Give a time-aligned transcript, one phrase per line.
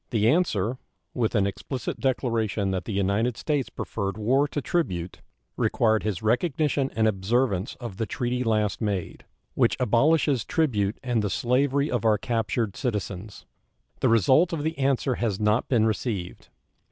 [0.09, 0.79] The answer,
[1.13, 5.21] with an explicit declaration that the United States preferred war to tribute,
[5.57, 11.29] required his recognition and observance of the treaty last made, which abolishes tribute and the
[11.29, 13.45] slavery of our captured citizens.
[13.99, 16.47] The result of the answer has not been received.